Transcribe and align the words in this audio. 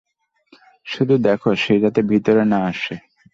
শুধু 0.87 1.15
দেখ 1.17 1.41
সে 1.57 1.75
যাতে 1.79 2.01
ভিতরে 2.01 2.43
না 2.45 2.59
আসে। 2.65 2.95